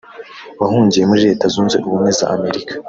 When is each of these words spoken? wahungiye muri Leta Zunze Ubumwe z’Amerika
wahungiye 0.59 1.03
muri 1.09 1.21
Leta 1.27 1.45
Zunze 1.53 1.75
Ubumwe 1.87 2.11
z’Amerika 2.19 2.73